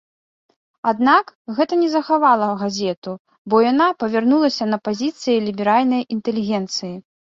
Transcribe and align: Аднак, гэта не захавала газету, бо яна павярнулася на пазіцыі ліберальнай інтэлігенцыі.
Аднак, 0.91 1.25
гэта 1.59 1.73
не 1.81 1.89
захавала 1.95 2.47
газету, 2.61 3.13
бо 3.55 3.61
яна 3.71 3.87
павярнулася 4.05 4.65
на 4.73 4.77
пазіцыі 4.89 5.37
ліберальнай 5.49 6.03
інтэлігенцыі. 6.17 6.95